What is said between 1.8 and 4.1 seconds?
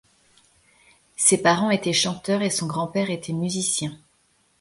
chanteurs et son grand-père était musicien.